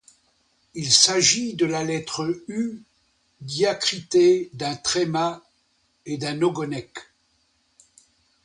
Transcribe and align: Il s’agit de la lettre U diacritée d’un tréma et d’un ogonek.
Il 0.73 0.91
s’agit 0.91 1.53
de 1.53 1.67
la 1.67 1.83
lettre 1.83 2.35
U 2.47 2.81
diacritée 3.41 4.49
d’un 4.53 4.75
tréma 4.75 5.43
et 6.07 6.17
d’un 6.17 6.41
ogonek. 6.41 6.97